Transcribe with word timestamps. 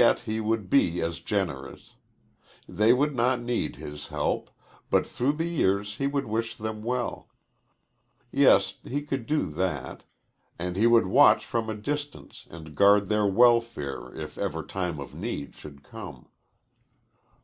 Yet 0.00 0.18
he 0.26 0.40
would 0.40 0.68
be 0.68 1.00
as 1.00 1.20
generous. 1.20 1.94
They 2.68 2.92
would 2.92 3.14
not 3.14 3.38
need 3.40 3.76
his 3.76 4.08
help, 4.08 4.50
but 4.90 5.06
through 5.06 5.34
the 5.34 5.46
years 5.46 5.94
he 5.94 6.08
would 6.08 6.24
wish 6.26 6.56
them 6.56 6.82
well 6.82 7.28
yes, 8.32 8.78
he 8.82 9.00
could 9.02 9.26
do 9.26 9.46
that 9.52 10.02
and 10.58 10.74
he 10.74 10.88
would 10.88 11.06
watch 11.06 11.46
from 11.46 11.70
a 11.70 11.76
distance 11.76 12.48
and 12.50 12.74
guard 12.74 13.08
their 13.10 13.26
welfare 13.28 14.12
if 14.12 14.38
ever 14.38 14.64
time 14.64 14.98
of 14.98 15.14
need 15.14 15.54
should 15.54 15.84
come. 15.84 16.26